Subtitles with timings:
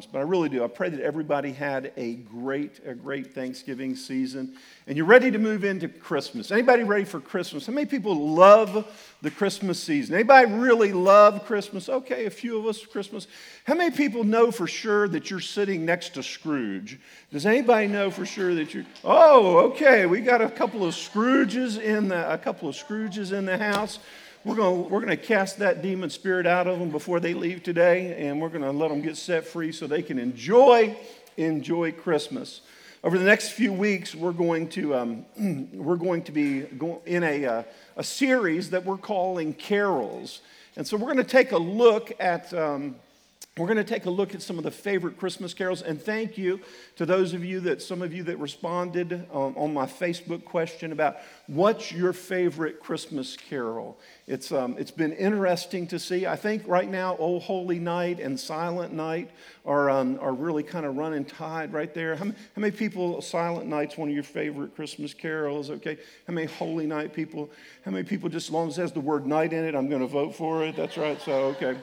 [0.00, 0.64] but I really do.
[0.64, 4.56] I pray that everybody had a great, a great Thanksgiving season.
[4.86, 6.50] And you're ready to move into Christmas.
[6.50, 7.66] Anybody ready for Christmas?
[7.66, 8.86] How many people love
[9.20, 10.14] the Christmas season?
[10.14, 11.88] Anybody really love Christmas?
[11.88, 13.26] Okay, a few of us Christmas.
[13.64, 16.98] How many people know for sure that you're sitting next to Scrooge?
[17.30, 20.06] Does anybody know for sure that you're Oh, okay.
[20.06, 23.98] We got a couple of Scrooges in the a couple of Scrooges in the house.
[24.44, 28.26] We're going we're to cast that demon spirit out of them before they leave today,
[28.26, 30.96] and we're going to let them get set free so they can enjoy
[31.36, 32.60] enjoy Christmas.
[33.04, 35.24] Over the next few weeks, we're going to um,
[35.72, 36.66] we're going to be
[37.06, 37.62] in a uh,
[37.96, 40.40] a series that we're calling carols,
[40.74, 42.52] and so we're going to take a look at.
[42.52, 42.96] Um,
[43.58, 46.38] we're going to take a look at some of the favorite Christmas carols, and thank
[46.38, 46.58] you
[46.96, 50.90] to those of you that, some of you that responded um, on my Facebook question
[50.90, 53.98] about what's your favorite Christmas carol.
[54.26, 56.24] It's, um, it's been interesting to see.
[56.24, 59.30] I think right now, Oh Holy Night and Silent Night
[59.66, 62.16] are, um, are really kind of running tied right there.
[62.16, 65.98] How, how many people, Silent Night's one of your favorite Christmas carols, okay?
[66.26, 67.50] How many Holy Night people?
[67.84, 69.90] How many people, just as long as it has the word night in it, I'm
[69.90, 70.74] going to vote for it?
[70.74, 71.76] That's right, so okay.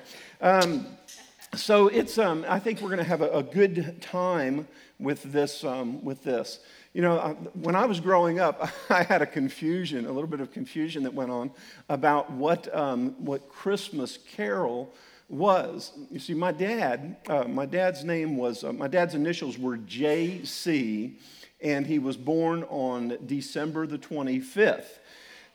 [1.56, 4.68] So it's, um, I think we're going to have a, a, good time
[5.00, 5.64] with this.
[5.64, 6.60] Um, with this.
[6.94, 10.52] You know, when I was growing up, I had a confusion, a little bit of
[10.52, 11.50] confusion that went on
[11.88, 14.94] about what, um, what Christmas carol
[15.28, 15.92] was.
[16.12, 21.18] You see, my dad, uh, my dad's name was, uh, my dad's initials were J.C.,
[21.62, 25.00] and he was born on December the 25th.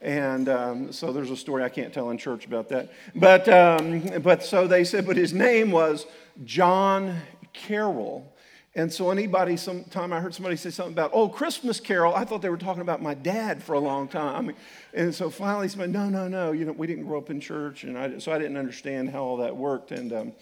[0.01, 2.93] And um, so there's a story I can't tell in church about that.
[3.15, 6.07] But, um, but so they said, but his name was
[6.45, 7.17] John
[7.53, 8.31] Carroll.
[8.77, 12.43] And so anybody, sometime I heard somebody say something about, oh, Christmas Carol, I thought
[12.43, 14.53] they were talking about my dad for a long time.
[14.93, 17.85] And so finally somebody, no, no, no, you know, we didn't grow up in church.
[17.85, 19.93] And I, so I didn't understand how all that worked.
[19.93, 20.33] And, um,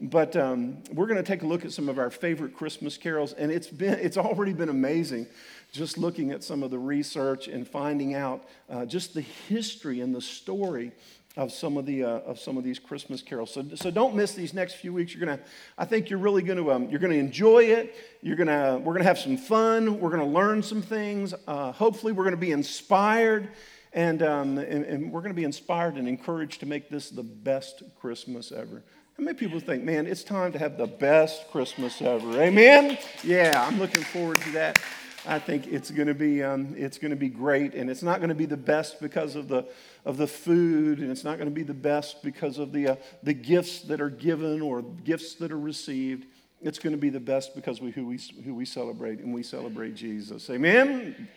[0.00, 3.32] but um, we're going to take a look at some of our favorite Christmas carols.
[3.32, 5.26] And it's been, it's already been amazing
[5.72, 10.14] just looking at some of the research and finding out uh, just the history and
[10.14, 10.92] the story
[11.36, 13.50] of some of the uh, of some of these Christmas carols.
[13.52, 15.14] So, so don't miss these next few weeks.
[15.14, 15.40] You're gonna,
[15.78, 17.94] I think you're really gonna um, you're gonna enjoy it.
[18.20, 19.98] You're gonna we're gonna have some fun.
[19.98, 21.32] We're gonna learn some things.
[21.46, 23.48] Uh, hopefully, we're gonna be inspired,
[23.94, 27.82] and, um, and and we're gonna be inspired and encouraged to make this the best
[27.98, 28.82] Christmas ever.
[29.16, 32.42] How many people think, man, it's time to have the best Christmas ever?
[32.42, 32.98] Amen.
[33.24, 34.78] Yeah, I'm looking forward to that.
[35.26, 38.18] I think it's going to be um, it's going to be great, and it's not
[38.18, 39.66] going to be the best because of the
[40.04, 42.96] of the food, and it's not going to be the best because of the uh,
[43.22, 46.26] the gifts that are given or gifts that are received.
[46.60, 49.42] It's going to be the best because we who we who we celebrate, and we
[49.42, 50.50] celebrate Jesus.
[50.50, 51.28] Amen.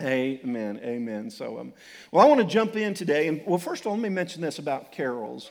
[0.00, 0.80] Amen.
[0.82, 1.30] Amen.
[1.30, 1.72] So, um,
[2.10, 4.40] well, I want to jump in today, and well, first of all, let me mention
[4.40, 5.50] this about carols.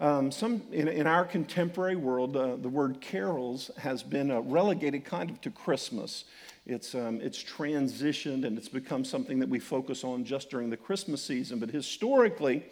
[0.00, 5.04] Um, some in, in, our contemporary world, uh, the word carols has been uh, relegated
[5.04, 6.24] kind of to Christmas.
[6.66, 10.76] It's, um, it's transitioned and it's become something that we focus on just during the
[10.76, 11.60] Christmas season.
[11.60, 12.64] But historically,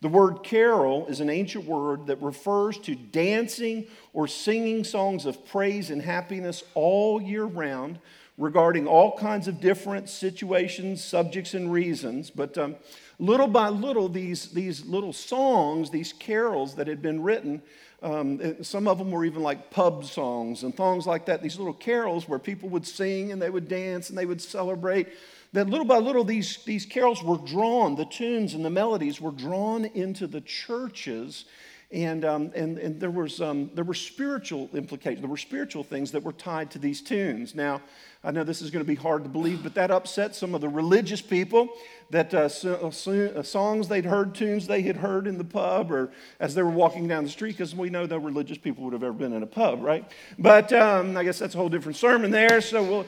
[0.00, 5.44] the word carol is an ancient word that refers to dancing or singing songs of
[5.44, 7.98] praise and happiness all year round
[8.38, 12.30] regarding all kinds of different situations, subjects, and reasons.
[12.30, 12.76] But um,
[13.22, 17.62] little by little, these, these little songs, these carols that had been written,
[18.02, 21.72] um, some of them were even like pub songs and songs like that, these little
[21.72, 25.06] carols where people would sing and they would dance and they would celebrate.
[25.52, 29.30] That little by little, these, these carols were drawn, the tunes and the melodies were
[29.30, 31.44] drawn into the churches.
[31.92, 36.10] And, um, and, and there, was, um, there were spiritual implications, there were spiritual things
[36.12, 37.54] that were tied to these tunes.
[37.54, 37.82] Now,
[38.24, 40.62] I know this is going to be hard to believe, but that upset some of
[40.62, 41.68] the religious people
[42.08, 46.10] that uh, uh, uh, songs they'd heard, tunes they had heard in the pub or
[46.40, 49.02] as they were walking down the street, because we know no religious people would have
[49.02, 50.10] ever been in a pub, right?
[50.38, 52.62] But um, I guess that's a whole different sermon there.
[52.62, 53.06] So we'll,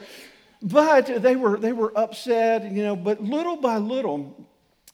[0.61, 4.47] but they were, they were upset, you know, but little by little,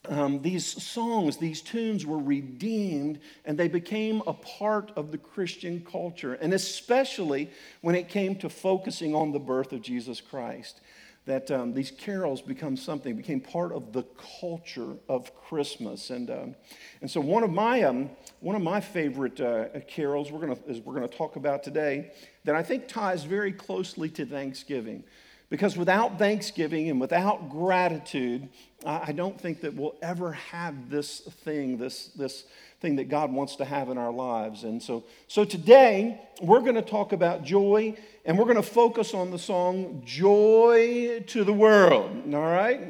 [0.08, 5.84] um, these songs, these tunes were redeemed and they became a part of the Christian
[5.88, 7.50] culture, and especially
[7.82, 10.80] when it came to focusing on the birth of Jesus Christ.
[11.24, 14.02] That um, these carols become something, became part of the
[14.40, 16.10] culture of Christmas.
[16.10, 16.56] And, um,
[17.00, 18.10] and so, one of my, um,
[18.40, 22.10] one of my favorite uh, carols we're gonna, is we're going to talk about today
[22.42, 25.04] that I think ties very closely to Thanksgiving.
[25.52, 28.48] Because without thanksgiving and without gratitude,
[28.86, 32.44] I don't think that we'll ever have this thing, this, this
[32.80, 34.64] thing that God wants to have in our lives.
[34.64, 37.94] And so, so today, we're going to talk about joy,
[38.24, 42.80] and we're going to focus on the song Joy to the World, all right?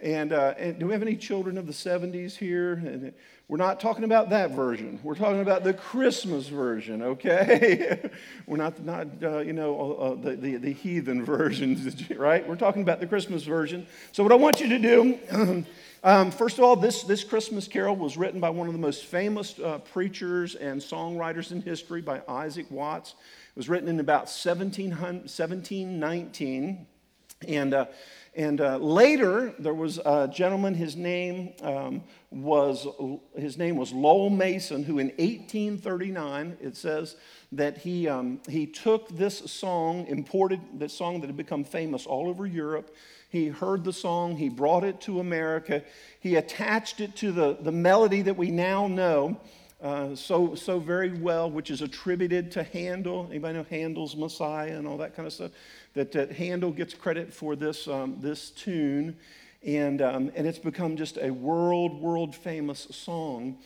[0.00, 3.12] And, uh, and do we have any children of the 70s here?
[3.50, 5.00] We're not talking about that version.
[5.02, 8.08] We're talking about the Christmas version, okay?
[8.46, 12.48] we're not, not uh, you know, uh, uh the, the, the heathen versions, right?
[12.48, 13.88] We're talking about the Christmas version.
[14.12, 15.18] So, what I want you to do,
[16.04, 19.06] um, first of all, this, this Christmas carol was written by one of the most
[19.06, 23.10] famous uh, preachers and songwriters in history, by Isaac Watts.
[23.10, 23.16] It
[23.56, 26.86] was written in about 1719.
[27.48, 27.86] And uh,
[28.34, 32.86] and uh, later, there was a gentleman, his name, um, was,
[33.36, 37.16] his name was Lowell Mason, who in 1839, it says
[37.50, 42.28] that he, um, he took this song, imported this song that had become famous all
[42.28, 42.94] over Europe.
[43.30, 45.82] He heard the song, he brought it to America,
[46.20, 49.40] he attached it to the, the melody that we now know.
[49.82, 53.26] Uh, so, so very well, which is attributed to Handel.
[53.30, 55.52] Anybody know Handel's Messiah and all that kind of stuff?
[55.94, 59.16] That, that Handel gets credit for this, um, this tune,
[59.64, 63.58] and, um, and it's become just a world, world famous song.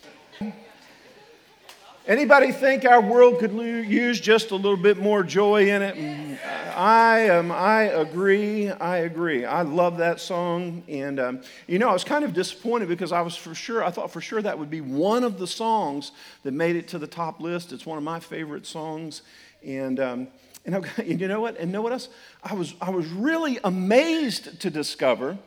[2.07, 6.39] Anybody think our world could use just a little bit more joy in it?
[6.77, 8.69] I um, I agree.
[8.69, 9.47] I agree.
[9.47, 13.23] I love that song, and um, you know, I was kind of disappointed because I
[13.23, 13.83] was for sure.
[13.83, 16.13] I thought for sure that would be one of the songs
[16.43, 17.73] that made it to the top list.
[17.73, 19.23] It's one of my favorite songs,
[19.65, 20.29] and um,
[20.65, 21.59] and, you know what?
[21.59, 22.09] And know what else?
[22.43, 25.39] I was, I was really amazed to discover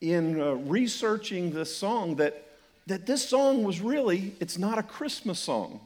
[0.00, 2.46] in uh, researching this song that,
[2.86, 5.80] that this song was really, it's not a Christmas song.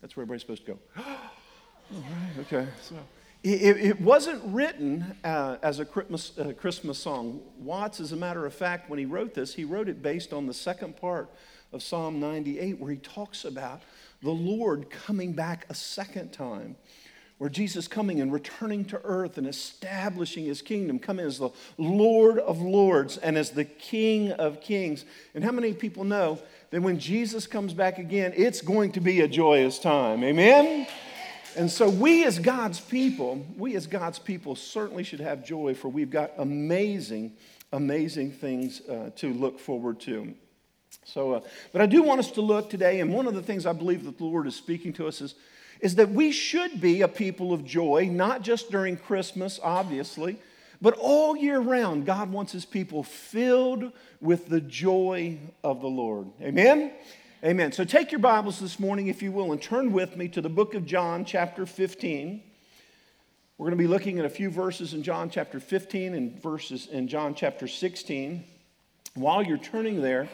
[0.00, 0.78] That's where everybody's supposed to go.
[0.96, 2.68] All right, okay.
[2.80, 2.96] So
[3.42, 7.40] it, it wasn't written uh, as a Christmas, uh, Christmas song.
[7.58, 10.46] Watts, as a matter of fact, when he wrote this, he wrote it based on
[10.46, 11.28] the second part
[11.72, 13.82] of Psalm 98, where he talks about
[14.22, 16.76] the Lord coming back a second time
[17.42, 22.38] where Jesus coming and returning to earth and establishing his kingdom, coming as the Lord
[22.38, 25.04] of lords and as the King of kings.
[25.34, 26.38] And how many people know
[26.70, 30.22] that when Jesus comes back again, it's going to be a joyous time?
[30.22, 30.86] Amen?
[31.56, 35.88] And so, we as God's people, we as God's people certainly should have joy, for
[35.88, 37.32] we've got amazing,
[37.72, 40.32] amazing things uh, to look forward to.
[41.04, 41.40] So, uh,
[41.72, 44.04] but I do want us to look today, and one of the things I believe
[44.04, 45.34] that the Lord is speaking to us is
[45.82, 50.38] is that we should be a people of joy, not just during Christmas, obviously,
[50.80, 52.06] but all year round.
[52.06, 56.28] God wants his people filled with the joy of the Lord.
[56.40, 56.92] Amen?
[57.44, 57.72] Amen.
[57.72, 60.48] So take your Bibles this morning, if you will, and turn with me to the
[60.48, 62.40] book of John, chapter 15.
[63.58, 66.86] We're going to be looking at a few verses in John chapter 15 and verses
[66.86, 68.44] in John chapter 16.
[69.14, 70.28] While you're turning there,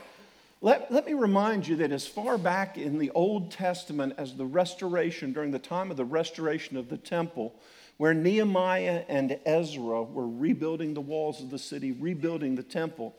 [0.60, 4.46] let, let me remind you that as far back in the Old Testament as the
[4.46, 7.54] restoration, during the time of the restoration of the temple,
[7.96, 13.14] where Nehemiah and Ezra were rebuilding the walls of the city, rebuilding the temple,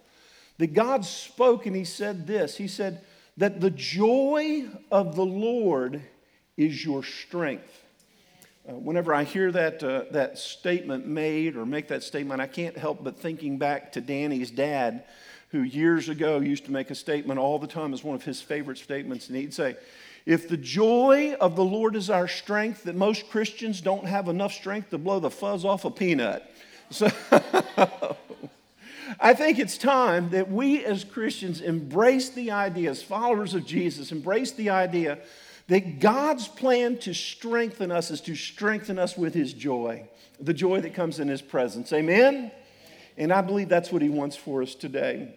[0.58, 3.02] that God spoke and He said this He said,
[3.38, 6.02] that the joy of the Lord
[6.58, 7.86] is your strength.
[8.68, 12.78] Uh, whenever I hear that, uh, that statement made or make that statement, I can't
[12.78, 15.06] help but thinking back to Danny's dad
[15.52, 18.42] who years ago used to make a statement all the time as one of his
[18.42, 19.28] favorite statements.
[19.28, 19.76] And he'd say,
[20.26, 24.54] If the joy of the Lord is our strength, that most Christians don't have enough
[24.54, 26.50] strength to blow the fuzz off a peanut.
[26.92, 27.08] So
[29.20, 34.12] I think it's time that we as Christians embrace the idea, as followers of Jesus,
[34.12, 35.20] embrace the idea
[35.68, 40.08] that God's plan to strengthen us is to strengthen us with His joy,
[40.40, 41.94] the joy that comes in His presence.
[41.94, 42.52] Amen?
[43.18, 45.36] And I believe that's what He wants for us today.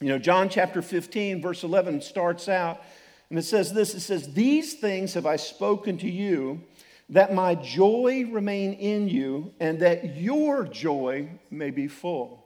[0.00, 2.82] You know, John chapter 15, verse 11 starts out,
[3.30, 6.62] and it says this it says, These things have I spoken to you,
[7.08, 12.44] that my joy remain in you, and that your joy may be full.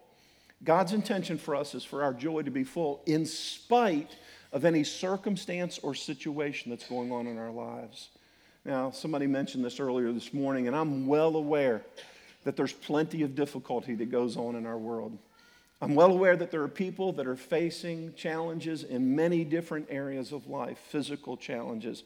[0.65, 4.17] God's intention for us is for our joy to be full in spite
[4.53, 8.11] of any circumstance or situation that's going on in our lives.
[8.65, 11.83] Now, somebody mentioned this earlier this morning, and I'm well aware
[12.45, 15.19] that there's plenty of difficulty that goes on in our world.
[15.83, 20.31] I'm well aware that there are people that are facing challenges in many different areas
[20.31, 22.05] of life, physical challenges.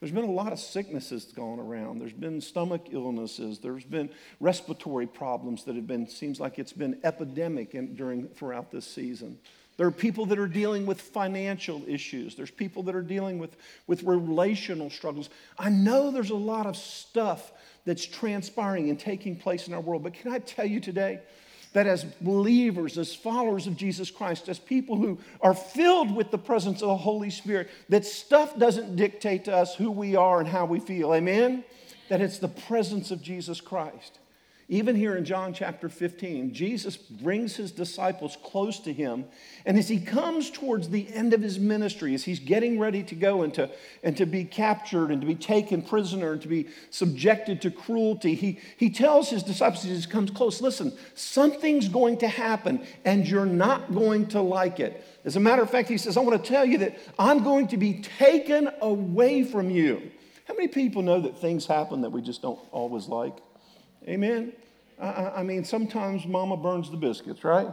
[0.00, 1.98] There's been a lot of sicknesses going around.
[1.98, 3.58] There's been stomach illnesses.
[3.58, 4.08] There's been
[4.40, 9.38] respiratory problems that have been, seems like it's been epidemic in, during, throughout this season.
[9.76, 12.34] There are people that are dealing with financial issues.
[12.34, 13.54] There's people that are dealing with,
[13.86, 15.28] with relational struggles.
[15.58, 17.52] I know there's a lot of stuff
[17.84, 21.20] that's transpiring and taking place in our world, but can I tell you today,
[21.78, 26.36] that as believers, as followers of Jesus Christ, as people who are filled with the
[26.36, 30.48] presence of the Holy Spirit, that stuff doesn't dictate to us who we are and
[30.48, 31.14] how we feel.
[31.14, 31.62] Amen?
[32.08, 34.18] That it's the presence of Jesus Christ.
[34.70, 39.24] Even here in John chapter 15, Jesus brings his disciples close to him.
[39.64, 43.14] And as he comes towards the end of his ministry, as he's getting ready to
[43.14, 43.70] go and to,
[44.02, 48.34] and to be captured and to be taken prisoner and to be subjected to cruelty,
[48.34, 53.46] he, he tells his disciples he comes close listen, something's going to happen and you're
[53.46, 55.02] not going to like it.
[55.24, 57.68] As a matter of fact, he says, I want to tell you that I'm going
[57.68, 60.10] to be taken away from you.
[60.46, 63.38] How many people know that things happen that we just don't always like?
[64.08, 64.52] Amen?
[65.00, 67.68] I, I mean, sometimes mama burns the biscuits, right?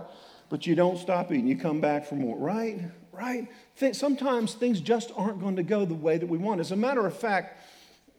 [0.50, 1.48] But you don't stop eating.
[1.48, 2.82] You come back for more, right?
[3.12, 3.48] Right?
[3.94, 6.60] Sometimes things just aren't going to go the way that we want.
[6.60, 7.64] As a matter of fact,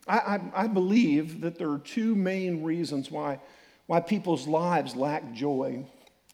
[0.09, 3.39] I, I, I believe that there are two main reasons why,
[3.87, 5.85] why people's lives lack joy.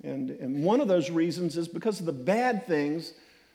[0.04, 3.12] And, and one of those reasons is because of the bad things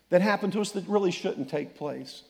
[0.10, 2.24] that happen to us that really shouldn't take place.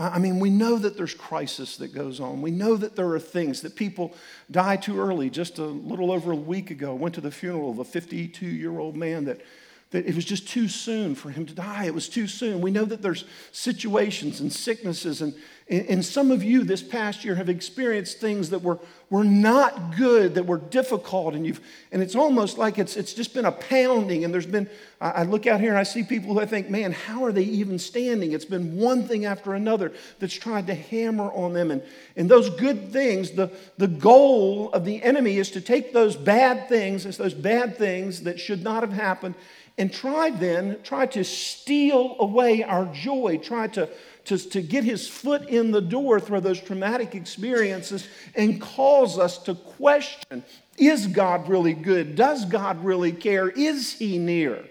[0.00, 2.40] I mean, we know that there's crisis that goes on.
[2.40, 4.14] We know that there are things that people
[4.50, 5.28] die too early.
[5.28, 8.78] Just a little over a week ago, went to the funeral of a 52 year
[8.78, 9.42] old man that
[9.90, 11.84] that it was just too soon for him to die.
[11.84, 12.60] It was too soon.
[12.60, 15.34] We know that there's situations and sicknesses, and,
[15.68, 18.78] and some of you this past year have experienced things that were,
[19.08, 23.34] were not good, that were difficult, and, you've, and it's almost like it's, it's just
[23.34, 24.24] been a pounding.
[24.24, 24.68] And there's been,
[25.00, 27.42] I look out here and I see people who I think, man, how are they
[27.42, 28.32] even standing?
[28.32, 31.70] It's been one thing after another that's tried to hammer on them.
[31.70, 31.82] And,
[32.16, 36.68] and those good things, the, the goal of the enemy is to take those bad
[36.68, 39.34] things, it's those bad things that should not have happened
[39.80, 43.88] and try then, try to steal away our joy, try to,
[44.26, 49.38] to, to get his foot in the door through those traumatic experiences and cause us
[49.38, 50.44] to question
[50.76, 52.14] is God really good?
[52.14, 53.48] Does God really care?
[53.48, 54.66] Is he near?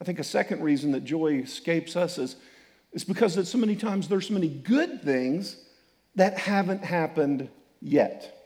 [0.00, 2.34] I think a second reason that joy escapes us is,
[2.92, 5.56] is because that so many times there's so many good things
[6.16, 7.48] that haven't happened
[7.80, 8.41] yet.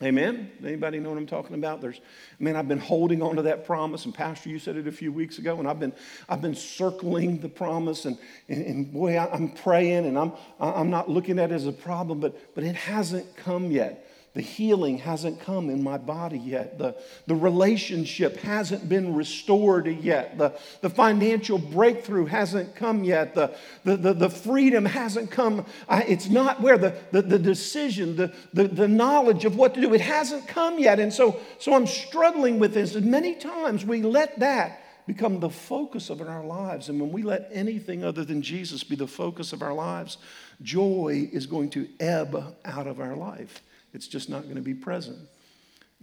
[0.00, 0.52] Amen.
[0.64, 1.80] Anybody know what I'm talking about?
[1.80, 2.00] There's,
[2.38, 5.12] man, I've been holding on to that promise, and Pastor, you said it a few
[5.12, 5.92] weeks ago, and I've been,
[6.28, 8.16] I've been circling the promise, and,
[8.48, 11.72] and, and boy, I, am praying, and I'm, I'm not looking at it as a
[11.72, 14.07] problem, but, but it hasn't come yet.
[14.34, 16.78] The healing hasn't come in my body yet.
[16.78, 20.38] The, the relationship hasn't been restored yet.
[20.38, 23.34] The, the financial breakthrough hasn't come yet.
[23.34, 25.64] The, the, the, the freedom hasn't come.
[25.88, 29.80] I, it's not where the, the, the decision, the, the, the knowledge of what to
[29.80, 31.00] do, it hasn't come yet.
[31.00, 32.94] And so, so I'm struggling with this.
[32.94, 36.90] And many times we let that become the focus of our lives.
[36.90, 40.18] And when we let anything other than Jesus be the focus of our lives,
[40.62, 43.62] joy is going to ebb out of our life.
[43.92, 45.18] It's just not going to be present.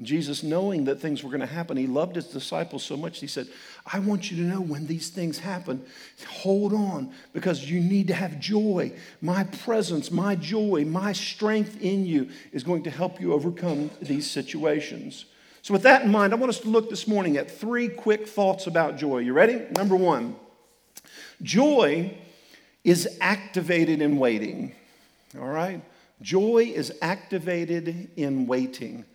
[0.01, 3.27] Jesus, knowing that things were going to happen, he loved his disciples so much, he
[3.27, 3.47] said,
[3.85, 5.85] I want you to know when these things happen,
[6.27, 8.91] hold on because you need to have joy.
[9.21, 14.29] My presence, my joy, my strength in you is going to help you overcome these
[14.29, 15.25] situations.
[15.61, 18.27] So, with that in mind, I want us to look this morning at three quick
[18.27, 19.19] thoughts about joy.
[19.19, 19.65] You ready?
[19.71, 20.35] Number one,
[21.41, 22.17] joy
[22.83, 24.75] is activated in waiting.
[25.39, 25.81] All right?
[26.21, 29.05] Joy is activated in waiting.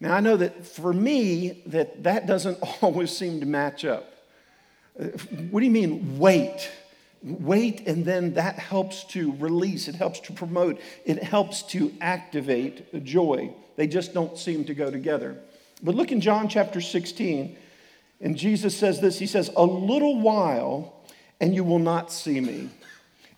[0.00, 4.12] Now I know that for me that that doesn't always seem to match up.
[5.50, 6.70] What do you mean wait?
[7.22, 13.04] Wait and then that helps to release, it helps to promote, it helps to activate
[13.04, 13.52] joy.
[13.76, 15.36] They just don't seem to go together.
[15.82, 17.56] But look in John chapter 16
[18.20, 21.02] and Jesus says this, he says, "A little while
[21.40, 22.68] and you will not see me."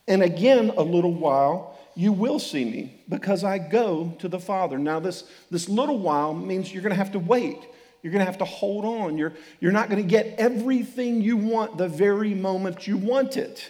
[0.06, 4.78] And again a little while you will see me because I go to the Father.
[4.78, 7.58] Now, this, this little while means you're going to have to wait.
[8.02, 9.18] You're going to have to hold on.
[9.18, 13.68] You're, you're not going to get everything you want the very moment you want it.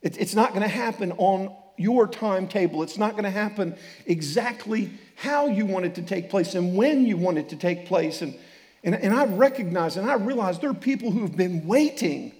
[0.00, 2.82] it it's not going to happen on your timetable.
[2.82, 7.04] It's not going to happen exactly how you want it to take place and when
[7.04, 8.22] you want it to take place.
[8.22, 8.34] And,
[8.82, 12.32] and, and I recognize and I realize there are people who've been waiting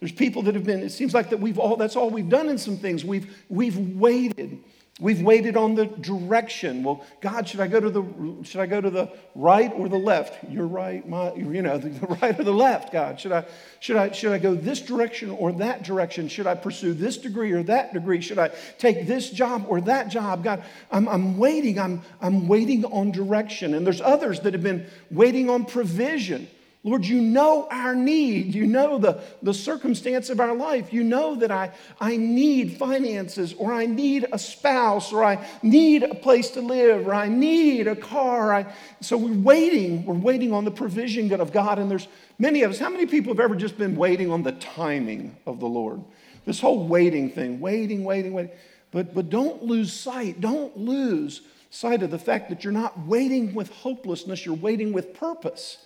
[0.00, 2.48] there's people that have been, it seems like that we've all, that's all we've done
[2.48, 3.04] in some things.
[3.04, 4.62] We've, we've waited.
[4.98, 6.82] We've waited on the direction.
[6.82, 9.98] Well, God, should I go to the should I go to the right or the
[9.98, 10.42] left?
[10.48, 13.20] You're right, my you know, the, right or the left, God.
[13.20, 13.44] Should I
[13.78, 16.28] should I should I go this direction or that direction?
[16.28, 18.22] Should I pursue this degree or that degree?
[18.22, 18.48] Should I
[18.78, 20.42] take this job or that job?
[20.42, 21.78] God, I'm, I'm waiting.
[21.78, 23.74] I'm, I'm waiting on direction.
[23.74, 26.48] And there's others that have been waiting on provision.
[26.86, 28.54] Lord, you know our need.
[28.54, 30.92] You know the, the circumstance of our life.
[30.92, 36.04] You know that I, I need finances, or I need a spouse, or I need
[36.04, 38.54] a place to live, or I need a car.
[38.54, 40.06] I, so we're waiting.
[40.06, 41.80] We're waiting on the provision of God.
[41.80, 42.06] And there's
[42.38, 42.78] many of us.
[42.78, 46.04] How many people have ever just been waiting on the timing of the Lord?
[46.44, 48.52] This whole waiting thing, waiting, waiting, waiting.
[48.92, 50.40] But, but don't lose sight.
[50.40, 55.14] Don't lose sight of the fact that you're not waiting with hopelessness, you're waiting with
[55.14, 55.78] purpose.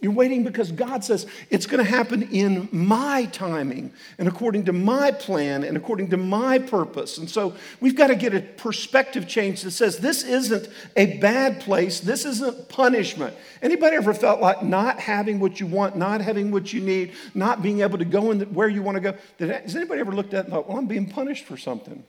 [0.00, 4.72] You're waiting because God says it's going to happen in my timing and according to
[4.72, 7.16] my plan and according to my purpose.
[7.16, 11.60] And so we've got to get a perspective change that says this isn't a bad
[11.60, 13.34] place, this isn't punishment.
[13.62, 17.62] Anybody ever felt like not having what you want, not having what you need, not
[17.62, 19.14] being able to go in where you want to go?
[19.38, 22.04] Has anybody ever looked at and thought, well, I'm being punished for something?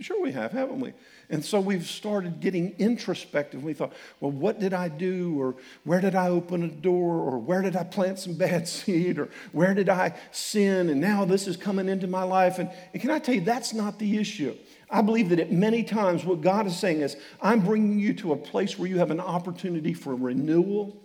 [0.00, 0.94] Sure, we have, haven't we?
[1.28, 3.62] And so we've started getting introspective.
[3.62, 5.38] We thought, well, what did I do?
[5.38, 7.16] Or where did I open a door?
[7.16, 9.18] Or where did I plant some bad seed?
[9.18, 10.88] Or where did I sin?
[10.88, 12.58] And now this is coming into my life.
[12.58, 14.56] And, and can I tell you, that's not the issue.
[14.90, 18.32] I believe that at many times what God is saying is, I'm bringing you to
[18.32, 21.02] a place where you have an opportunity for renewal.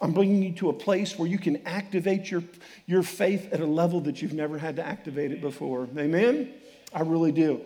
[0.00, 2.42] I'm bringing you to a place where you can activate your,
[2.86, 5.88] your faith at a level that you've never had to activate it before.
[5.96, 6.52] Amen?
[6.92, 7.60] I really do.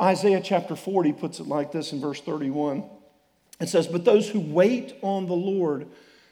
[0.00, 2.84] Isaiah chapter 40 puts it like this in verse 31.
[3.60, 5.86] It says, But those who wait on the Lord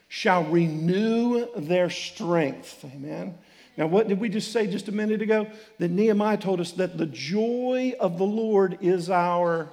[0.07, 2.83] shall renew their strength.
[2.83, 3.37] Amen.
[3.75, 5.47] Now, what did we just say just a minute ago?
[5.79, 9.69] That Nehemiah told us that the joy of the Lord is our,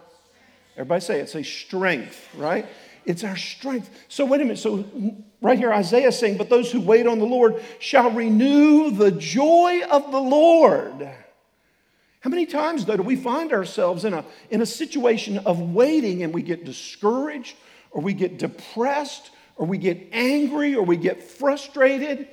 [0.74, 2.66] everybody say it, say strength, right?
[3.06, 3.90] It's our strength.
[4.08, 4.58] So, wait a minute.
[4.58, 4.84] So,
[5.40, 9.10] right here, Isaiah is saying, But those who wait on the Lord shall renew the
[9.10, 11.08] joy of the Lord.
[12.24, 16.22] How many times, though, do we find ourselves in a, in a situation of waiting
[16.22, 17.54] and we get discouraged
[17.90, 22.26] or we get depressed or we get angry or we get frustrated?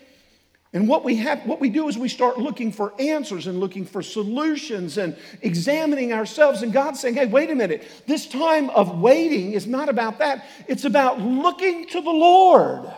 [0.72, 3.86] And what we, have, what we do is we start looking for answers and looking
[3.86, 6.62] for solutions and examining ourselves.
[6.62, 7.86] And God's saying, hey, wait a minute.
[8.08, 12.90] This time of waiting is not about that, it's about looking to the Lord.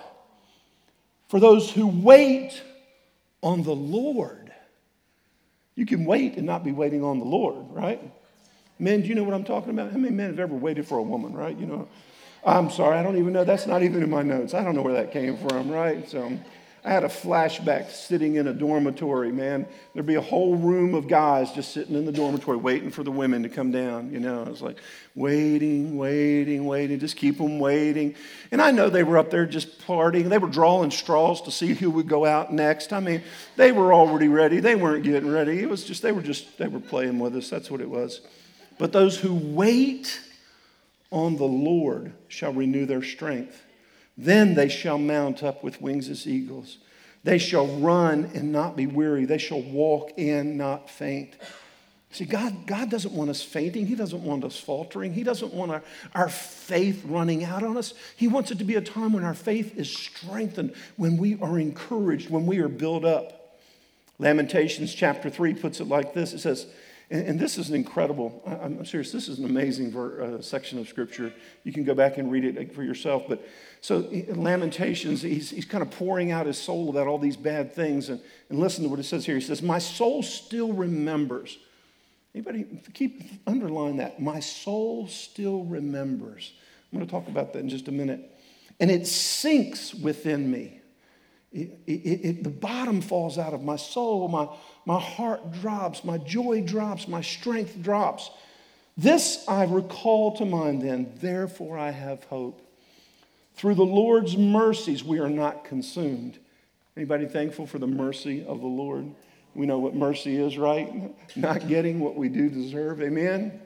[1.28, 2.62] For those who wait
[3.42, 4.43] on the Lord.
[5.76, 8.02] You can wait and not be waiting on the Lord, right?
[8.80, 9.92] Men, do you know what I'm talking about?
[9.92, 11.58] How many men have ever waited for a woman, right?
[11.58, 11.88] You know,
[12.46, 13.44] I'm sorry, I don't even know.
[13.44, 14.54] That's not even in my notes.
[14.54, 16.08] I don't know where that came from, right?
[16.10, 16.38] So
[16.86, 19.66] I had a flashback sitting in a dormitory, man.
[19.94, 23.12] There'd be a whole room of guys just sitting in the dormitory waiting for the
[23.12, 24.12] women to come down.
[24.12, 24.78] You know, I was like,
[25.16, 28.16] waiting, waiting, waiting, just keep them waiting.
[28.52, 30.28] And I know they were up there just partying.
[30.28, 32.92] They were drawing straws to see who would go out next.
[32.92, 33.24] I mean,
[33.56, 34.60] they were already ready.
[34.60, 35.60] They weren't getting ready.
[35.60, 37.50] It was just, they were just, they were playing with us.
[37.50, 38.20] That's what it was.
[38.78, 40.20] But those who wait
[41.12, 43.62] on the Lord shall renew their strength.
[44.18, 46.78] Then they shall mount up with wings as eagles.
[47.24, 49.26] They shall run and not be weary.
[49.26, 51.36] They shall walk and not faint.
[52.12, 53.88] See, God, God doesn't want us fainting.
[53.88, 55.14] He doesn't want us faltering.
[55.14, 57.96] He doesn't want our, our faith running out on us.
[58.16, 61.58] He wants it to be a time when our faith is strengthened, when we are
[61.58, 63.58] encouraged, when we are built up.
[64.20, 66.68] Lamentations chapter 3 puts it like this it says,
[67.10, 70.80] and, and this is an incredible, I'm serious, this is an amazing ver, uh, section
[70.80, 71.34] of scripture.
[71.64, 73.24] You can go back and read it for yourself.
[73.28, 73.46] But
[73.82, 78.10] so Lamentations, he's, he's kind of pouring out his soul about all these bad things.
[78.10, 79.36] And, and listen to what it says here.
[79.36, 81.58] He says, My soul still remembers.
[82.34, 84.20] Anybody keep underline that.
[84.20, 86.54] My soul still remembers.
[86.92, 88.30] I'm going to talk about that in just a minute.
[88.80, 90.80] And it sinks within me.
[91.52, 94.28] It, it, it, the bottom falls out of my soul.
[94.28, 94.48] My,
[94.86, 96.04] my heart drops.
[96.04, 97.08] My joy drops.
[97.08, 98.30] My strength drops.
[98.98, 101.14] This I recall to mind then.
[101.20, 102.62] Therefore I have hope.
[103.56, 106.40] Through the Lord's mercies, we are not consumed.
[106.98, 109.10] Anybody thankful for the mercy of the Lord?
[109.56, 111.14] We know what mercy is, right?
[111.36, 113.02] Not getting what we do deserve.
[113.02, 113.60] Amen?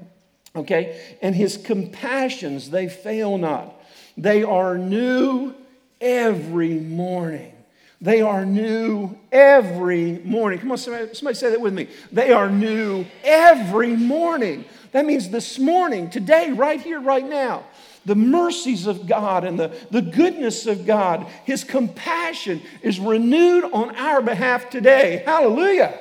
[0.54, 1.02] Okay?
[1.22, 3.74] And his compassions, they fail not.
[4.18, 5.54] They are new
[6.02, 7.54] every morning.
[8.00, 10.60] They are new every morning.
[10.60, 11.88] Come on, somebody, somebody say that with me.
[12.12, 14.66] They are new every morning.
[14.92, 17.66] That means this morning, today, right here, right now
[18.08, 23.94] the mercies of God and the, the goodness of God, His compassion is renewed on
[23.98, 25.24] our behalf today.
[25.26, 26.00] Hallelujah.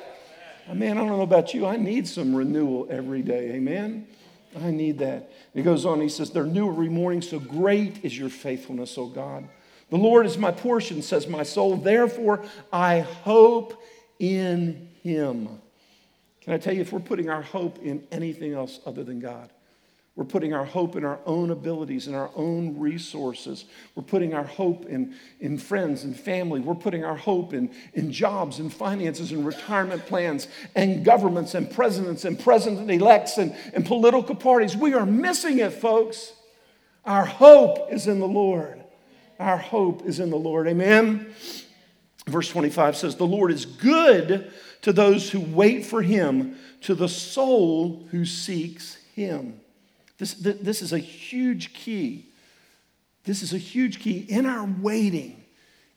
[0.73, 1.65] Man, I don't know about you.
[1.65, 3.51] I need some renewal every day.
[3.51, 4.07] Amen.
[4.57, 5.31] I need that.
[5.53, 9.07] He goes on, he says, They're new every morning, so great is your faithfulness, O
[9.07, 9.43] God.
[9.89, 11.77] The Lord is my portion, says my soul.
[11.77, 13.81] Therefore, I hope
[14.19, 15.47] in him.
[16.41, 19.49] Can I tell you, if we're putting our hope in anything else other than God,
[20.17, 23.65] we're putting our hope in our own abilities and our own resources.
[23.93, 26.59] We're putting our hope in, in friends and family.
[26.59, 31.69] We're putting our hope in, in jobs and finances and retirement plans and governments and
[31.69, 34.75] presidents and president elects and, and political parties.
[34.75, 36.33] We are missing it, folks.
[37.05, 38.83] Our hope is in the Lord.
[39.39, 40.67] Our hope is in the Lord.
[40.67, 41.33] Amen.
[42.27, 47.09] Verse 25 says, The Lord is good to those who wait for him, to the
[47.09, 49.59] soul who seeks him.
[50.17, 52.29] This, this is a huge key.
[53.23, 55.43] This is a huge key in our waiting,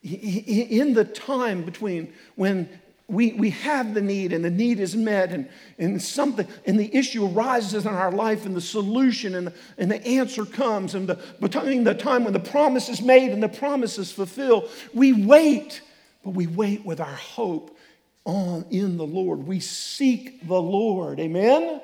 [0.03, 2.68] in the time between when
[3.11, 6.94] we, we have the need and the need is met and, and something and the
[6.94, 11.18] issue arises in our life and the solution and, and the answer comes and the,
[11.40, 14.70] between the time when the promise is made and the promise is fulfilled.
[14.94, 15.83] We wait
[16.23, 17.77] but we wait with our hope
[18.25, 19.46] on in the lord.
[19.46, 21.18] We seek the lord.
[21.18, 21.81] Amen?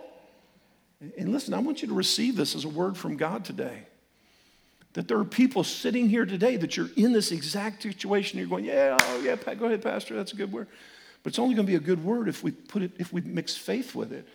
[1.19, 3.83] And listen i want you to receive this as a word from god today.
[4.93, 8.39] That there are people sitting here today that you're in this exact situation.
[8.39, 10.15] You're going yeah oh yeah go ahead pastor.
[10.15, 10.69] That's a good word
[11.23, 13.21] but it's only going to be a good word if we put it, if we
[13.21, 14.29] mix faith with it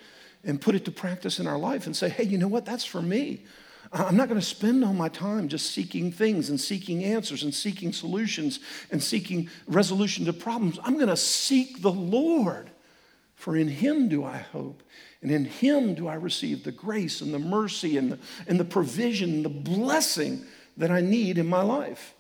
[0.44, 2.66] and put it to practice in our life and say, hey, you know what?
[2.66, 3.44] That's for me.
[3.94, 7.54] I'm not going to spend all my time just seeking things and seeking answers and
[7.54, 10.80] seeking solutions and seeking resolution to problems.
[10.84, 12.70] I'm going to seek the Lord,
[13.36, 14.82] for in Him do I hope.
[15.22, 18.66] And in Him do I receive the grace and the mercy and the, and the
[18.66, 20.46] provision and the blessing
[20.78, 22.14] that I need in my life.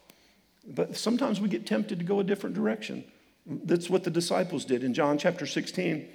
[0.67, 3.05] But sometimes we get tempted to go a different direction.
[3.45, 6.07] That's what the disciples did in John chapter 16.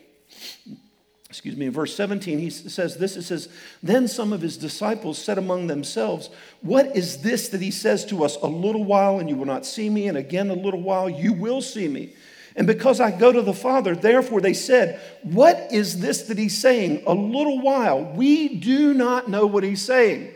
[1.28, 3.48] Excuse me, in verse 17, he says this it says,
[3.82, 8.24] Then some of his disciples said among themselves, What is this that he says to
[8.24, 8.36] us?
[8.36, 11.32] A little while and you will not see me, and again a little while you
[11.32, 12.14] will see me.
[12.54, 16.56] And because I go to the Father, therefore they said, What is this that he's
[16.56, 17.02] saying?
[17.06, 18.04] A little while.
[18.04, 20.32] We do not know what he's saying.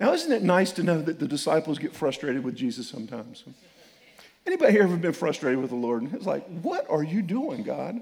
[0.00, 3.44] Now, isn't it nice to know that the disciples get frustrated with Jesus sometimes?
[4.46, 6.02] Anybody here ever been frustrated with the Lord?
[6.02, 8.00] And it's like, what are you doing, God?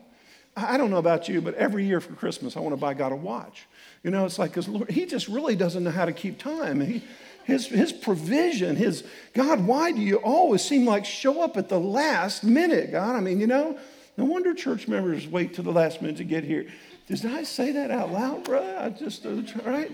[0.57, 3.13] I don't know about you, but every year for Christmas, I want to buy God
[3.13, 3.67] a watch.
[4.03, 6.81] You know, it's like, because Lord, He just really doesn't know how to keep time.
[6.81, 7.03] He,
[7.45, 11.81] his, his provision, his, God, why do you always seem like show up at the
[11.81, 13.17] last minute, God?
[13.17, 13.79] I mean, you know,
[14.19, 16.67] no wonder church members wait to the last minute to get here.
[17.07, 18.79] Did I say that out loud, bro?
[18.79, 19.91] I just, uh, right?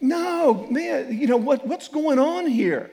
[0.00, 2.90] No, man, you know, what, what's going on here?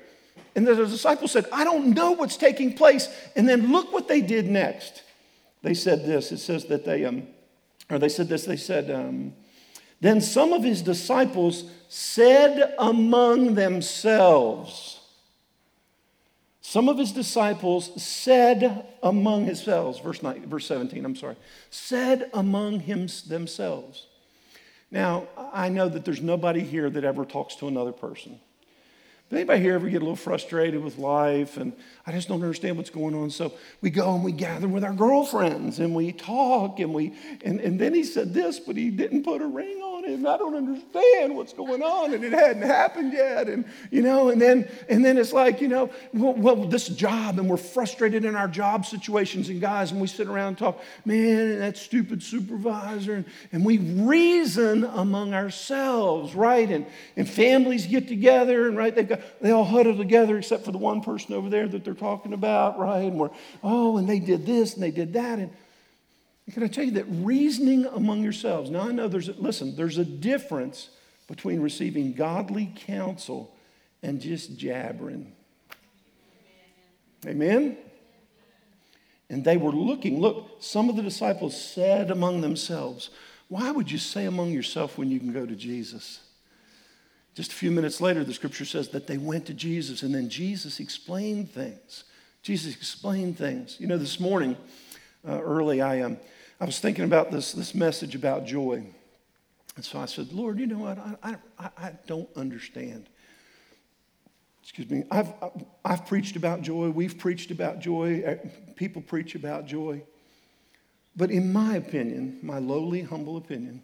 [0.56, 3.08] And the disciples said, I don't know what's taking place.
[3.36, 5.04] And then look what they did next.
[5.62, 6.32] They said this.
[6.32, 7.28] It says that they, um,
[7.90, 9.34] or they said this, they said, um,
[10.02, 15.00] then some of his disciples said among themselves,
[16.62, 21.36] some of his disciples said among themselves, verse, 9, verse 17, I'm sorry,
[21.72, 24.06] said among him, themselves.
[24.92, 28.40] Now, I know that there's nobody here that ever talks to another person.
[29.32, 31.74] Anybody here ever get a little frustrated with life and
[32.06, 33.30] I just don't understand what's going on?
[33.30, 37.14] So we go and we gather with our girlfriends and we talk and we
[37.46, 39.89] and, and then he said this, but he didn't put a ring on.
[40.14, 43.48] And I don't understand what's going on and it hadn't happened yet.
[43.48, 47.40] And you know, and then and then it's like, you know, well, well this job
[47.40, 50.82] and we're frustrated in our job situations and guys, and we sit around and talk,
[51.06, 56.70] man, that stupid supervisor, and, and we reason among ourselves, right?
[56.70, 60.72] And and families get together and right, they've got they all huddle together except for
[60.72, 63.04] the one person over there that they're talking about, right?
[63.04, 63.32] And we're,
[63.64, 65.40] oh, and they did this and they did that.
[65.40, 65.52] And
[66.52, 69.98] can I tell you that reasoning among yourselves, now I know there's, a, listen, there's
[69.98, 70.90] a difference
[71.28, 73.54] between receiving godly counsel
[74.02, 75.32] and just jabbering.
[77.26, 77.78] Amen?
[79.30, 80.20] And they were looking.
[80.20, 83.10] Look, some of the disciples said among themselves,
[83.48, 86.22] Why would you say among yourself when you can go to Jesus?
[87.36, 90.30] Just a few minutes later, the scripture says that they went to Jesus, and then
[90.30, 92.06] Jesus explained things.
[92.42, 93.78] Jesus explained things.
[93.80, 94.58] You know, this morning,
[95.28, 96.18] uh, early, I, um,
[96.60, 98.84] I was thinking about this, this message about joy.
[99.76, 100.98] And so I said, Lord, you know what?
[100.98, 103.08] I, I, I don't understand.
[104.62, 105.04] Excuse me.
[105.10, 105.34] I've,
[105.86, 106.90] I've preached about joy.
[106.90, 108.24] We've preached about joy.
[108.24, 110.04] Uh, people preach about joy.
[111.16, 113.82] But in my opinion, my lowly, humble opinion,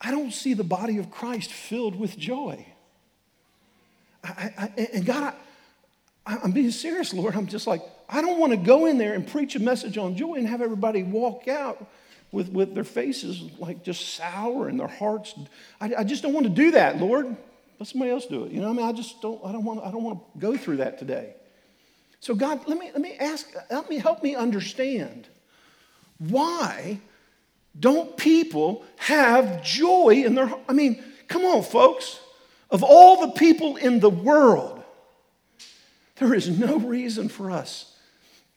[0.00, 2.66] I don't see the body of Christ filled with joy.
[4.22, 5.34] I, I, and God,
[6.26, 7.34] I, I'm being serious, Lord.
[7.34, 10.16] I'm just like, I don't want to go in there and preach a message on
[10.16, 11.86] joy and have everybody walk out
[12.32, 15.34] with, with their faces like just sour and their hearts.
[15.80, 17.26] I, I just don't want to do that, Lord.
[17.78, 18.52] Let somebody else do it.
[18.52, 20.56] You know, I mean, I just don't, I don't want, I don't want to go
[20.56, 21.34] through that today.
[22.20, 25.28] So, God, let me, let me ask, help me, help me understand
[26.18, 26.98] why
[27.78, 32.20] don't people have joy in their I mean, come on, folks.
[32.70, 34.82] Of all the people in the world,
[36.16, 37.94] there is no reason for us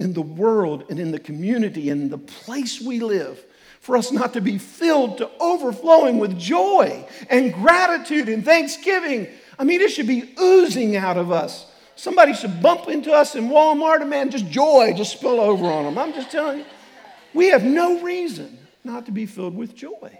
[0.01, 3.41] in the world and in the community and the place we live
[3.79, 9.27] for us not to be filled to overflowing with joy and gratitude and thanksgiving.
[9.57, 11.71] I mean, it should be oozing out of us.
[11.95, 15.85] Somebody should bump into us in Walmart and man, just joy just spill over on
[15.85, 15.97] them.
[15.97, 16.65] I'm just telling you,
[17.33, 20.19] we have no reason not to be filled with joy.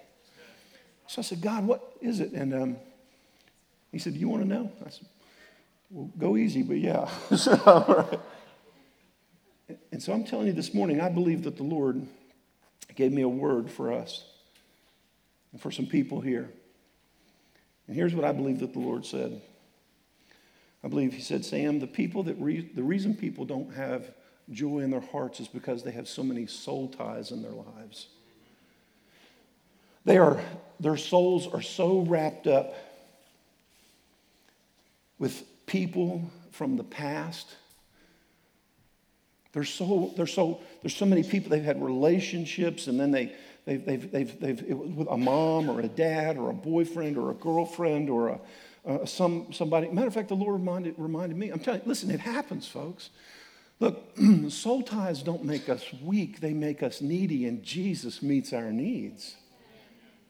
[1.08, 2.32] So I said, God, what, is it?
[2.32, 2.78] And um,
[3.92, 4.72] he said, Do you want to know?
[4.86, 5.08] I said,
[5.90, 7.10] Well, go easy, but yeah.
[7.36, 8.22] so,
[10.02, 12.08] and so I'm telling you this morning, I believe that the Lord
[12.96, 14.24] gave me a word for us
[15.52, 16.50] and for some people here.
[17.86, 19.40] And here's what I believe that the Lord said.
[20.84, 24.12] I believe He said, Sam, the people that re- the reason people don't have
[24.50, 28.08] joy in their hearts is because they have so many soul ties in their lives.
[30.04, 30.42] They are,
[30.80, 32.74] their souls are so wrapped up
[35.20, 37.56] with people from the past.
[39.54, 43.36] There's so, there's so, there's so many people, they've had relationships and then they,
[43.66, 47.34] they've, they've, they've, they've with a mom or a dad or a boyfriend or a
[47.34, 48.40] girlfriend or a,
[48.86, 49.90] uh, some, somebody.
[49.90, 53.10] Matter of fact, the Lord reminded, reminded me, I'm telling you, listen, it happens, folks.
[53.80, 54.16] Look,
[54.50, 59.36] soul ties don't make us weak, they make us needy, and Jesus meets our needs.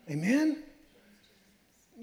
[0.09, 0.63] Amen?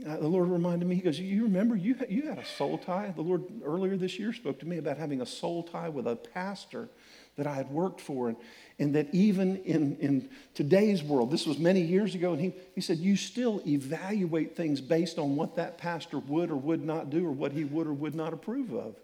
[0.06, 3.12] Uh, the Lord reminded me, He goes, You remember you, you had a soul tie?
[3.14, 6.16] The Lord earlier this year spoke to me about having a soul tie with a
[6.16, 6.88] pastor
[7.36, 8.28] that I had worked for.
[8.28, 8.36] And,
[8.78, 12.80] and that even in, in today's world, this was many years ago, and he, he
[12.80, 17.26] said, You still evaluate things based on what that pastor would or would not do
[17.26, 18.94] or what he would or would not approve of.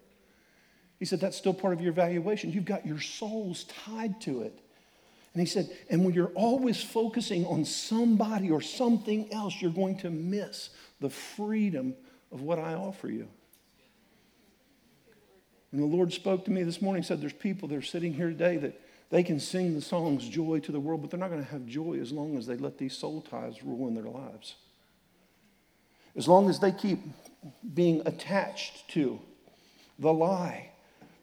[0.99, 2.51] He said, That's still part of your evaluation.
[2.51, 4.57] You've got your souls tied to it.
[5.33, 9.97] And he said, And when you're always focusing on somebody or something else, you're going
[9.99, 11.95] to miss the freedom
[12.31, 13.27] of what I offer you.
[15.71, 18.29] And the Lord spoke to me this morning, said, There's people that are sitting here
[18.29, 18.79] today that
[19.09, 21.65] they can sing the songs joy to the world, but they're not going to have
[21.65, 24.55] joy as long as they let these soul ties rule in their lives.
[26.15, 26.99] As long as they keep
[27.73, 29.19] being attached to
[29.99, 30.71] the lie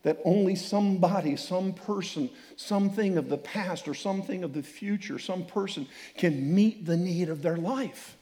[0.03, 5.45] that only somebody, some person, something of the past or something of the future, some
[5.45, 8.17] person can meet the need of their life.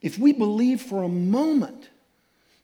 [0.00, 1.88] If we believe for a moment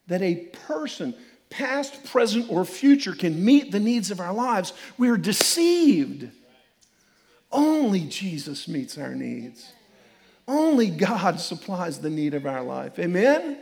[0.07, 1.15] that a person,
[1.51, 6.31] past, present, or future, can meet the needs of our lives, we're deceived.
[7.51, 9.73] Only Jesus meets our needs.
[10.47, 12.99] Only God supplies the need of our life.
[12.99, 13.59] Amen?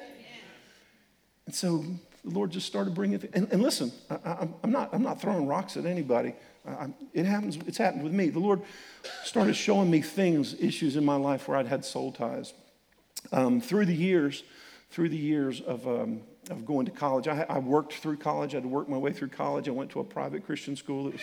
[1.46, 1.84] And so
[2.24, 3.22] the Lord just started bringing.
[3.32, 6.34] And, and listen, I, am not, I'm not throwing rocks at anybody.
[6.66, 8.28] I, it happens, it's happened with me.
[8.28, 8.62] The Lord
[9.24, 12.54] started showing me things, issues in my life where I'd had soul ties.
[13.30, 14.42] Um, through the years,
[14.90, 18.52] through the years of, um, of going to college, I, I, worked through college.
[18.52, 19.68] I had to work my way through college.
[19.68, 21.22] I went to a private Christian school that was,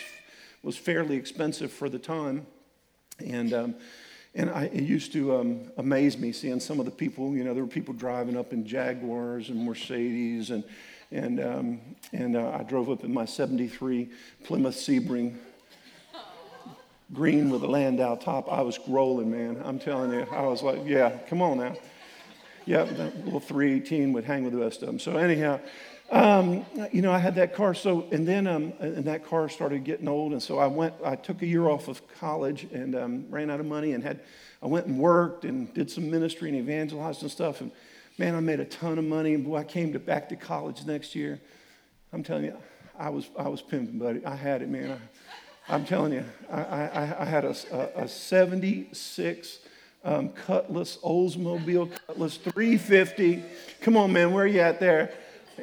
[0.62, 2.46] was fairly expensive for the time.
[3.24, 3.74] And um,
[4.34, 7.52] and I, it used to um, amaze me seeing some of the people, you know,
[7.52, 10.50] there were people driving up in Jaguars and Mercedes.
[10.50, 10.62] And,
[11.10, 11.80] and, um,
[12.12, 14.08] and uh, I drove up in my 73
[14.44, 15.36] Plymouth Sebring
[17.12, 18.52] green with a Landau top.
[18.52, 19.60] I was rolling, man.
[19.64, 20.24] I'm telling you.
[20.30, 21.74] I was like, yeah, come on now.
[22.66, 24.98] Yeah, that little 318 would hang with the rest of them.
[24.98, 25.60] So, anyhow,
[26.10, 27.72] um, you know, I had that car.
[27.72, 30.32] So, and then, um, and that car started getting old.
[30.32, 33.60] And so I went, I took a year off of college and um, ran out
[33.60, 34.20] of money and had,
[34.62, 37.60] I went and worked and did some ministry and evangelized and stuff.
[37.60, 37.70] And
[38.18, 39.34] man, I made a ton of money.
[39.34, 41.40] And boy, I came to, back to college next year.
[42.12, 42.56] I'm telling you,
[42.98, 44.24] I was, I was pimping, buddy.
[44.26, 45.00] I had it, man.
[45.68, 49.60] I, am telling you, I, I, I had a, a, a 76
[50.04, 53.42] um, Cutlass, Oldsmobile Cutlass 350.
[53.80, 55.12] Come on, man, where you at there?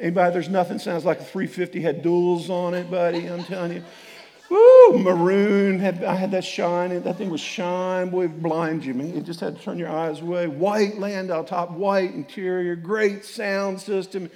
[0.00, 3.26] Anybody, there's nothing sounds like a 350 had duals on it, buddy.
[3.26, 3.84] I'm telling you.
[4.50, 5.78] Woo, maroon.
[5.78, 7.02] Had, I had that shine.
[7.02, 8.08] That thing was shine.
[8.08, 8.94] Boy, blind you.
[8.94, 9.14] Man.
[9.14, 10.46] You just had to turn your eyes away.
[10.46, 14.30] White Landau top, white interior, great sound system.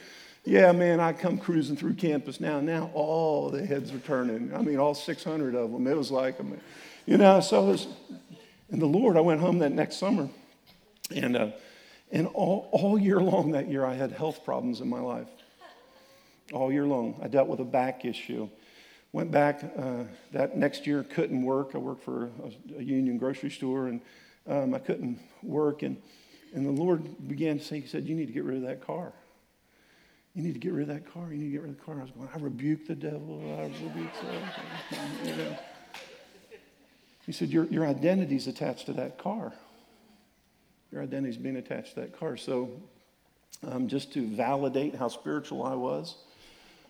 [0.45, 2.61] Yeah, man, I come cruising through campus now.
[2.61, 4.53] Now all the heads are turning.
[4.55, 5.87] I mean, all 600 of them.
[5.87, 6.61] It was like, I mean,
[7.07, 7.87] you know, so it was,
[8.73, 10.29] and the Lord, I went home that next summer.
[11.15, 11.51] And, uh,
[12.11, 15.29] and all, all year long that year, I had health problems in my life
[16.53, 17.21] all year long.
[17.23, 18.49] I dealt with a back issue.
[19.13, 21.73] Went back uh, that next year, couldn't work.
[21.75, 24.01] I worked for a, a union grocery store, and
[24.49, 25.83] um, I couldn't work.
[25.83, 25.99] And,
[26.55, 28.87] and the Lord began to say, He said, You need to get rid of that
[28.87, 29.13] car.
[30.35, 31.31] You need to get rid of that car.
[31.31, 31.99] You need to get rid of the car.
[31.99, 33.43] I was going, I rebuke the devil.
[33.59, 35.59] I rebuke the you know.
[37.33, 39.55] He said, Your, your identity's attached to that car.
[40.91, 42.37] Your identity's being attached to that car.
[42.37, 42.69] So,
[43.67, 46.17] um, just to validate how spiritual I was,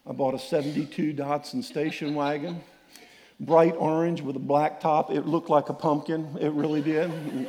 [0.04, 2.60] I bought a 72 Datsun station wagon,
[3.38, 5.12] bright orange with a black top.
[5.12, 6.36] It looked like a pumpkin.
[6.40, 7.48] It really did.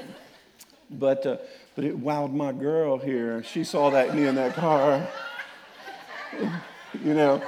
[0.92, 1.38] But, uh,
[1.74, 3.42] but it wowed my girl here.
[3.42, 5.08] She saw that me in that car.
[7.04, 7.42] you know,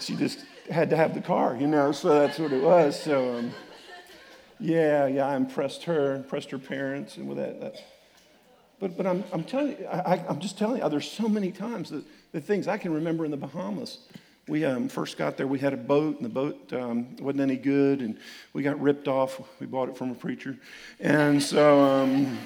[0.00, 3.00] she just had to have the car, you know, so that's what it was.
[3.00, 3.54] So, um,
[4.58, 7.84] yeah, yeah, I impressed her, impressed her parents, and with that, that
[8.80, 11.90] But, but I'm, I'm telling you, I, am just telling you, there's so many times
[11.90, 13.98] that the things I can remember in the Bahamas.
[14.46, 17.56] We um, first got there, we had a boat, and the boat um, wasn't any
[17.56, 18.18] good, and
[18.52, 19.40] we got ripped off.
[19.58, 20.58] We bought it from a preacher.
[21.00, 22.38] And so um,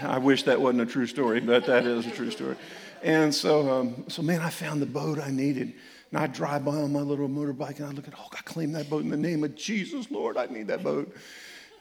[0.00, 2.56] I wish that wasn't a true story, but that is a true story.
[3.02, 5.74] And so, um, so man, I found the boat I needed.
[6.14, 8.70] And I drive by on my little motorbike and I look at, oh, I claim
[8.70, 11.12] that boat in the name of Jesus, Lord, I need that boat.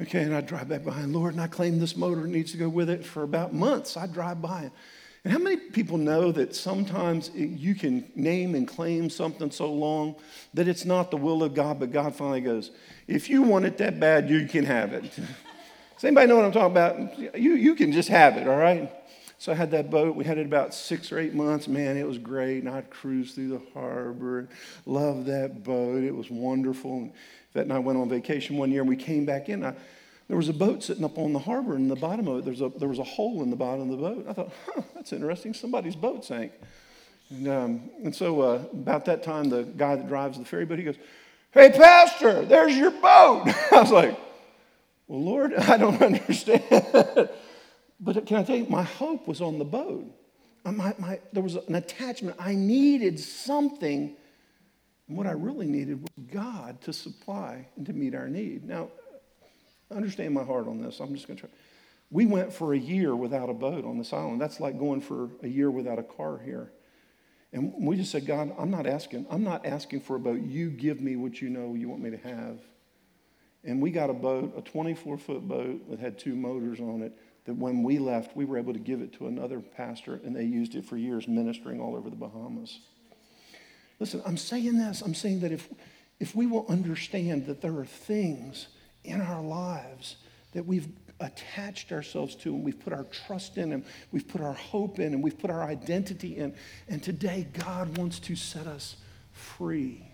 [0.02, 2.67] Okay, and I drive back behind, Lord, and I claim this motor needs to go
[2.67, 3.96] with it for about months.
[3.96, 4.72] I drive by it.
[5.24, 10.15] And how many people know that sometimes you can name and claim something so long
[10.56, 12.72] that it's not the will of God, but God finally goes,
[13.08, 15.04] if you want it that bad, you can have it.
[15.13, 17.38] Does anybody know what I'm talking about?
[17.39, 18.91] You, you can just have it, all right?
[19.43, 20.15] So I had that boat.
[20.15, 21.67] We had it about six or eight months.
[21.67, 22.60] Man, it was great.
[22.60, 24.47] And I'd cruise through the harbor.
[24.86, 26.01] Loved that boat.
[26.01, 26.95] It was wonderful.
[26.95, 27.12] And
[27.53, 29.65] Vet and I went on vacation one year and we came back in.
[29.65, 29.73] I,
[30.29, 32.45] there was a boat sitting up on the harbor in the bottom of it.
[32.45, 34.25] There's a, there was a hole in the bottom of the boat.
[34.29, 35.53] I thought, huh, that's interesting.
[35.53, 36.53] Somebody's boat sank.
[37.29, 40.77] And, um, and so uh, about that time, the guy that drives the ferry boat,
[40.77, 40.95] he goes,
[41.51, 43.43] Hey, Pastor, there's your boat.
[43.73, 44.17] I was like,
[45.10, 47.29] Well, Lord, I don't understand.
[48.04, 50.06] But can I tell you, my hope was on the boat.
[50.66, 52.36] Uh, my, my, there was an attachment.
[52.38, 54.16] I needed something.
[55.08, 58.66] And what I really needed was God to supply and to meet our need.
[58.66, 58.89] Now,
[59.89, 61.00] understand my heart on this.
[61.00, 61.56] I'm just going to try.
[62.12, 64.42] We went for a year without a boat on this island.
[64.42, 66.72] That's like going for a year without a car here.
[67.54, 69.28] And we just said, God, I'm not asking.
[69.30, 70.42] I'm not asking for a boat.
[70.42, 72.60] You give me what you know you want me to have.
[73.63, 77.18] And we got a boat, a 24 foot boat that had two motors on it
[77.45, 80.43] that when we left, we were able to give it to another pastor, and they
[80.43, 82.79] used it for years, ministering all over the Bahamas.
[83.99, 85.01] Listen, I'm saying this.
[85.01, 85.69] I'm saying that if,
[86.19, 88.67] if we will understand that there are things
[89.03, 90.17] in our lives
[90.53, 90.88] that we've
[91.19, 95.13] attached ourselves to and we've put our trust in and we've put our hope in
[95.13, 96.56] and we've put our identity in,
[96.88, 98.97] and today God wants to set us
[99.32, 100.08] free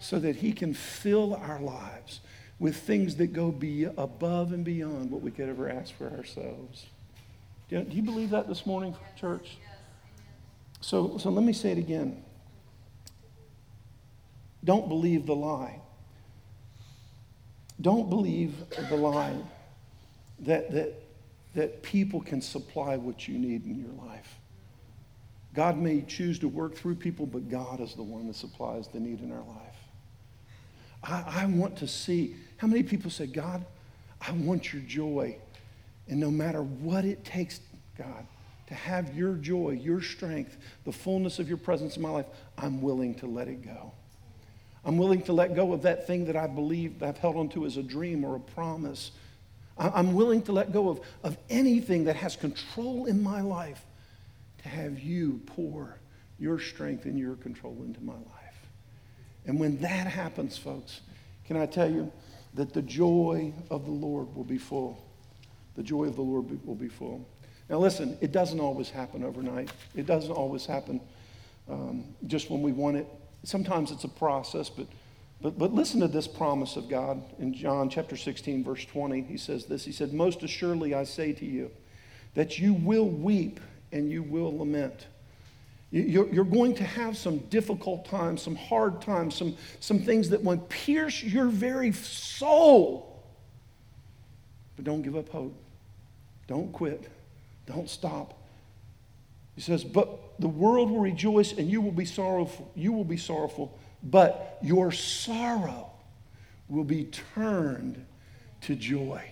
[0.00, 2.20] so that He can fill our lives
[2.58, 6.86] with things that go be above and beyond what we could ever ask for ourselves.
[7.68, 9.58] Do you, believe that this morning, church?
[10.80, 12.22] So, so let me say it again.
[14.62, 15.80] Don't believe the lie.
[17.80, 18.54] Don't believe
[18.88, 19.36] the lie
[20.40, 20.94] that, that,
[21.54, 24.38] that people can supply what you need in your life.
[25.54, 29.00] God may choose to work through people, but God is the one that supplies the
[29.00, 29.73] need in our life.
[31.04, 33.64] I, I want to see how many people say, God,
[34.20, 35.36] I want your joy.
[36.08, 37.60] And no matter what it takes,
[37.96, 38.26] God,
[38.68, 42.80] to have your joy, your strength, the fullness of your presence in my life, I'm
[42.80, 43.92] willing to let it go.
[44.84, 47.76] I'm willing to let go of that thing that I believe I've held onto as
[47.76, 49.12] a dream or a promise.
[49.76, 53.84] I'm willing to let go of, of anything that has control in my life
[54.62, 55.98] to have you pour
[56.38, 58.33] your strength and your control into my life.
[59.46, 61.00] And when that happens, folks,
[61.46, 62.10] can I tell you
[62.54, 65.04] that the joy of the Lord will be full?
[65.76, 67.26] The joy of the Lord will be full.
[67.68, 69.70] Now, listen, it doesn't always happen overnight.
[69.94, 71.00] It doesn't always happen
[71.68, 73.06] um, just when we want it.
[73.42, 74.86] Sometimes it's a process, but,
[75.40, 79.22] but, but listen to this promise of God in John chapter 16, verse 20.
[79.22, 81.70] He says this He said, Most assuredly I say to you
[82.34, 83.60] that you will weep
[83.92, 85.06] and you will lament
[86.02, 90.58] you're going to have some difficult times, some hard times, some, some things that will
[90.68, 93.22] pierce your very soul.
[94.74, 95.54] But don't give up hope.
[96.48, 97.08] Don't quit.
[97.66, 98.42] Don't stop.
[99.54, 102.72] He says, But the world will rejoice and you will be sorrowful.
[102.74, 105.92] You will be sorrowful, but your sorrow
[106.68, 107.04] will be
[107.34, 108.04] turned
[108.62, 109.22] to joy.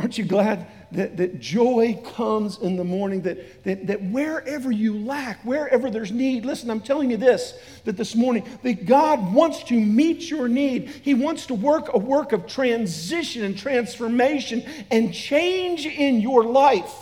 [0.00, 3.20] Aren't you glad that, that joy comes in the morning?
[3.20, 7.52] That, that, that wherever you lack, wherever there's need, listen, I'm telling you this
[7.84, 10.88] that this morning, that God wants to meet your need.
[10.88, 16.94] He wants to work a work of transition and transformation and change in your life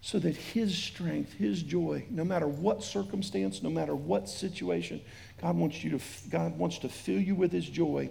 [0.00, 5.00] so that His strength, His joy, no matter what circumstance, no matter what situation,
[5.40, 8.08] God wants, you to, God wants to fill you with His joy